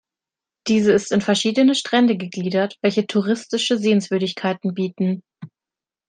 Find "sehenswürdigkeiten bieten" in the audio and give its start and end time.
3.77-5.21